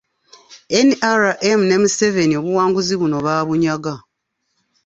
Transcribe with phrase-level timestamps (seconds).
[0.87, 3.95] NRM ne Museveni obuwanguzi buno baabunyaga.